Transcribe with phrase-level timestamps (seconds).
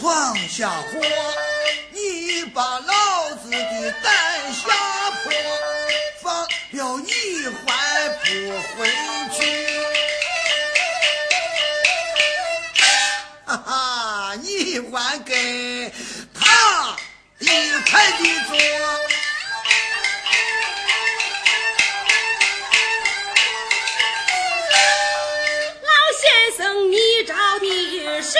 [0.00, 0.98] 闯下祸，
[1.90, 4.70] 你把老子的胆吓
[5.22, 5.30] 破，
[6.22, 7.12] 放了你
[7.66, 8.24] 还不
[8.78, 8.88] 回
[9.36, 9.38] 去？
[13.44, 15.92] 哈哈，你还跟
[16.32, 16.96] 他
[17.40, 17.44] 一
[17.90, 18.56] 块的坐？
[25.82, 26.24] 老先
[26.56, 26.96] 生，你
[27.26, 28.38] 找的是？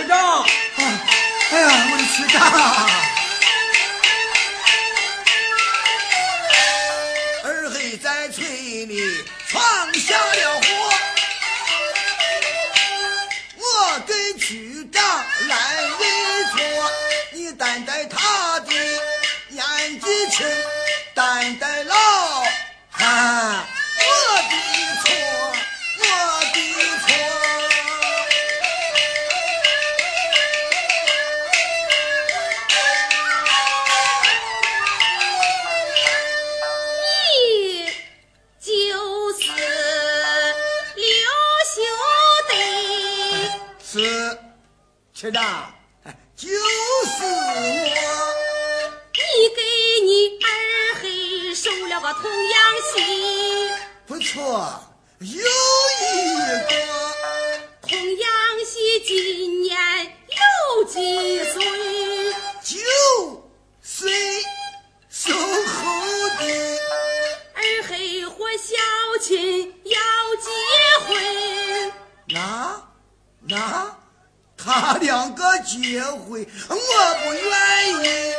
[0.00, 0.14] 这就是学长。
[0.76, 0.80] 哎
[1.50, 2.38] 哎呀，我的区长！
[7.44, 8.94] 二黑在村里
[9.48, 9.60] 闯
[9.94, 10.64] 下了祸，
[13.56, 13.62] 我
[14.06, 15.02] 跟区长
[15.48, 15.90] 来认
[16.50, 16.56] 错。
[17.32, 18.72] 你担待他的
[19.48, 20.46] 年纪轻，
[21.14, 21.79] 担待
[45.20, 45.70] 区长，
[46.04, 46.56] 哎就是我。
[49.12, 49.60] 你给
[50.06, 50.48] 你二
[51.02, 52.58] 黑收了个童养
[52.94, 52.98] 媳，
[54.06, 54.82] 不错，
[55.18, 55.26] 有
[74.62, 76.76] 他两个结婚，我
[77.24, 77.50] 不愿
[78.00, 78.34] 意。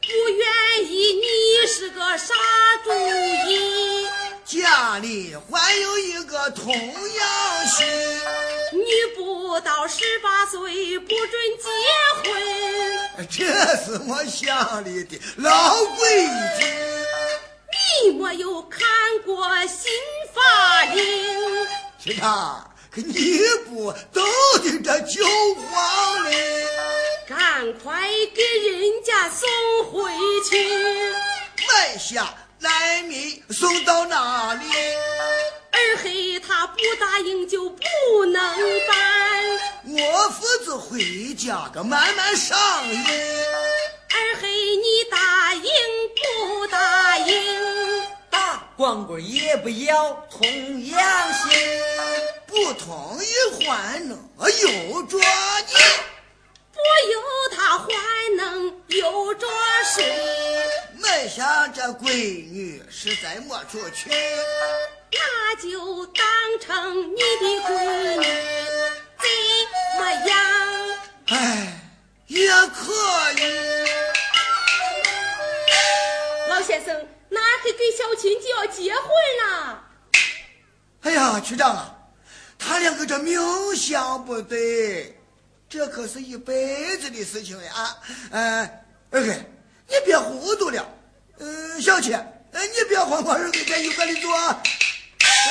[0.00, 2.34] 不愿意你是个啥
[2.84, 2.90] 主
[3.48, 4.06] 意？
[4.44, 7.84] 家里还有一个童养媳，
[8.72, 8.84] 你
[9.16, 11.68] 不到十八岁不准结
[12.30, 13.44] 婚，这
[13.76, 16.26] 是我乡里的老规
[16.58, 16.64] 矩。
[18.04, 18.86] 你没有看
[19.24, 19.90] 过新
[20.32, 21.04] 法令？
[21.98, 24.22] 区长，可你不都
[24.58, 25.24] 的这酒
[25.54, 26.66] 黄嘞？
[27.28, 29.46] 赶快给人家送
[29.92, 30.10] 回
[30.48, 30.56] 去。
[31.68, 34.64] 买下来米送到哪里？
[35.72, 38.56] 二黑他不答应就不能
[38.88, 39.44] 办，
[39.84, 42.56] 我父子回家个慢慢商
[42.88, 42.96] 议。
[44.08, 45.62] 二黑你答应
[46.16, 48.02] 不答应？
[48.30, 50.46] 大光棍也不要童
[50.86, 51.50] 养媳，
[52.56, 55.74] 不同意还能有着你？
[56.72, 56.80] 不
[57.10, 57.20] 由
[57.54, 57.86] 他还
[58.36, 59.46] 能有着
[59.94, 60.66] 谁？
[60.98, 64.08] 买下这闺女实在没处去，
[65.12, 66.24] 那就当
[66.58, 68.24] 成你的闺女，
[69.18, 69.28] 怎
[69.98, 70.34] 么样？
[71.26, 71.78] 哎，
[72.26, 72.90] 也可
[73.38, 73.86] 以。
[76.48, 79.04] 老先生，那还跟小琴就要结婚
[79.44, 79.82] 了？
[81.02, 81.95] 哎呀，区长啊，
[82.58, 83.40] 他两个这命
[83.76, 85.18] 相不对，
[85.68, 87.72] 这可是一辈子的事情呀！
[87.74, 87.96] 啊，
[88.30, 88.70] 嗯，
[89.10, 89.32] 二哥，
[89.88, 90.88] 你别糊涂了。
[91.38, 94.30] 嗯，小七，呃，你别慌，我二哥在有个里做。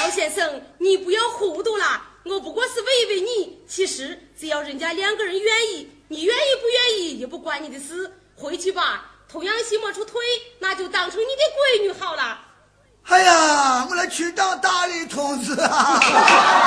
[0.01, 3.59] 老先生，你不要糊涂了，我不过是问问你。
[3.67, 8.11] 其实只要人家两个人愿意，你愿意不愿意也不关你的事。
[8.35, 10.22] 回去吧，童养媳没处退，
[10.59, 12.41] 那就当成你的闺女好了。
[13.03, 16.01] 哎呀，我那区长大力同志啊！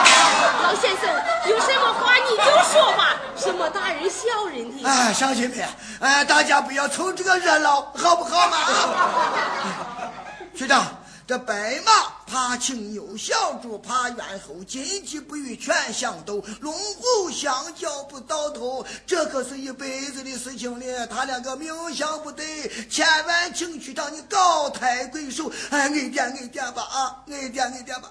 [1.49, 4.89] 有什么话你就说吧，什么大人小人的。
[4.89, 5.69] 哎，乡亲们，
[6.01, 8.57] 哎，大家不要凑这个热闹，好不好嘛？
[8.59, 10.13] 啊，
[10.55, 10.87] 区长，
[11.27, 11.93] 这白马
[12.27, 21.07] 怕青牛，小猪怕猿猴，金鸡不与犬相斗，龙虎相交不到头，这可是一辈子的事情了。
[21.07, 28.11] 他两个命相不对，千万请区长你高抬贵手，哎，恩点恩点吧啊，恩点恩点吧。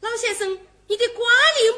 [0.00, 0.46] 老先生，
[0.86, 1.24] 你的卦
[1.58, 1.75] 灵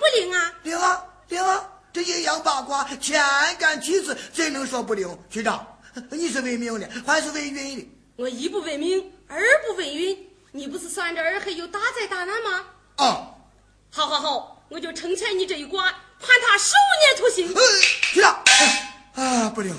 [0.63, 1.05] 不灵啊？
[1.29, 3.23] 灵啊这阴阳八卦，天
[3.59, 5.19] 干地支，怎能说不灵？
[5.29, 5.67] 局长，
[6.11, 7.89] 你是问命的还是为运的？
[8.17, 10.29] 我一不为命，二不为运。
[10.53, 12.65] 你不是算着二黑有大灾大难吗？
[12.97, 13.35] 啊，
[13.91, 15.85] 好好好，我就成全你这一卦，
[16.21, 17.55] 判他十五年徒刑。
[17.55, 17.63] 呃
[18.13, 18.43] 区长，
[19.15, 19.75] 啊，不灵，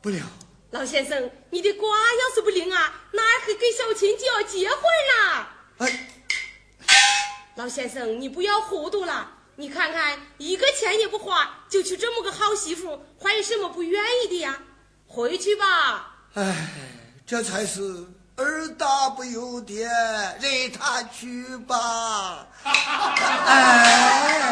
[0.00, 0.22] 不灵。
[0.70, 4.78] 老先生，你的卦要是不灵啊，那二黑跟小琴就要结婚
[5.16, 5.48] 了。
[5.78, 6.08] 哎，
[7.54, 9.30] 老先生，你不要糊涂了。
[9.56, 14.58] 你看看，一个钱也不花，就娶这么个好媳妇，还有什么不愿意的呀？
[15.06, 16.14] 回去吧。
[16.34, 16.68] 哎，
[17.24, 17.80] 这才是
[18.36, 19.86] 儿大不由爹，
[20.40, 22.48] 任他去吧。
[22.64, 24.43] 哎。